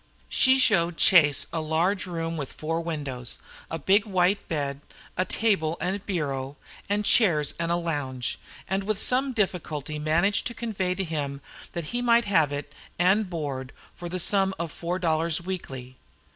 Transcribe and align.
She 0.29 0.57
showed 0.57 0.97
Chase 0.97 1.45
a 1.53 1.61
large 1.61 2.07
room 2.07 2.35
with 2.35 2.51
four 2.53 2.81
windows, 2.81 3.37
a 3.69 3.77
big 3.77 4.03
white 4.03 4.47
bed, 4.47 4.81
a 5.15 5.25
table 5.25 5.77
and 5.79 6.03
bureau, 6.07 6.57
and 6.89 7.05
chairs 7.05 7.53
and 7.59 7.71
a 7.71 7.75
lounge; 7.75 8.39
and 8.67 8.83
with 8.85 8.99
some 8.99 9.31
difficulty 9.31 9.99
managed 9.99 10.47
to 10.47 10.55
convey 10.55 10.95
to 10.95 11.03
him 11.03 11.39
that 11.73 11.83
he 11.93 12.01
might 12.01 12.25
have 12.25 12.51
it 12.51 12.73
and 12.97 13.29
board 13.29 13.73
for 13.95 14.09
the 14.09 14.19
sum 14.19 14.55
of 14.57 14.71
four 14.71 14.97
dollars 14.97 15.39
weekly. 15.41 15.97